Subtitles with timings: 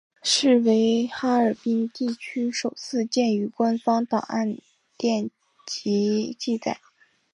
[0.23, 4.57] 是为哈尔滨地区首次见于官方档案
[4.97, 5.29] 典
[5.67, 6.79] 籍记载。